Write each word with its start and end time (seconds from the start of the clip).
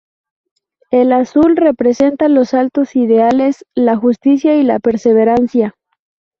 El 0.89 1.11
Azul 1.11 1.55
representa 1.55 2.27
los 2.27 2.55
altos 2.55 2.95
ideales, 2.95 3.67
la 3.75 3.95
justicia 3.97 4.55
y 4.55 4.63
la 4.63 4.79
perseverancia. 4.79 5.75